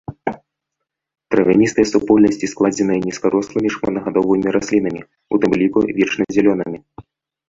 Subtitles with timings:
[1.33, 5.01] Травяністыя супольнасці складзеныя нізкарослымі шматгадовымі раслінамі,
[5.37, 6.79] у тым ліку вечназялёнымі.